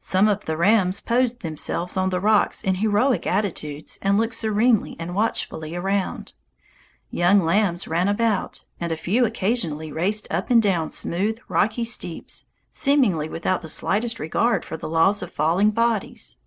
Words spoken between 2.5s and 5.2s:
in heroic attitudes and looked serenely and